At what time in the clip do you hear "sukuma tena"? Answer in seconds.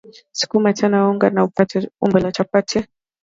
0.39-0.97